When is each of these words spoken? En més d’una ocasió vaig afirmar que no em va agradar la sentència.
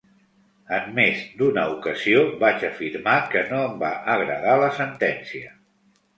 En 0.77 0.87
més 0.99 1.19
d’una 1.41 1.65
ocasió 1.73 2.23
vaig 2.45 2.65
afirmar 2.71 3.15
que 3.35 3.45
no 3.53 3.61
em 3.67 3.77
va 3.85 3.93
agradar 4.17 4.59
la 4.67 4.73
sentència. 4.81 5.55